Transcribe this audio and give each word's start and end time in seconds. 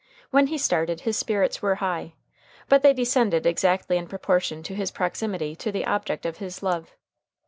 When 0.31 0.47
he 0.47 0.57
started 0.57 1.01
his 1.01 1.15
spirits 1.15 1.61
were 1.61 1.75
high, 1.75 2.15
but 2.67 2.81
they 2.81 2.91
descended 2.91 3.45
exactly 3.45 3.97
in 3.99 4.07
proportion 4.07 4.63
to 4.63 4.73
his 4.73 4.89
proximity 4.89 5.55
to 5.57 5.71
the 5.71 5.85
object 5.85 6.25
of 6.25 6.37
his 6.37 6.63
love. 6.63 6.95